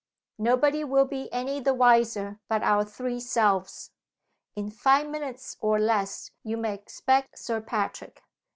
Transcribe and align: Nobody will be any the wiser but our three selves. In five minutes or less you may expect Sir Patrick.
Nobody 0.39 0.83
will 0.83 1.05
be 1.05 1.31
any 1.31 1.59
the 1.59 1.75
wiser 1.75 2.39
but 2.49 2.63
our 2.63 2.83
three 2.83 3.19
selves. 3.19 3.91
In 4.55 4.71
five 4.71 5.07
minutes 5.07 5.57
or 5.59 5.77
less 5.79 6.31
you 6.43 6.57
may 6.57 6.73
expect 6.73 7.37
Sir 7.37 7.61
Patrick. 7.61 8.23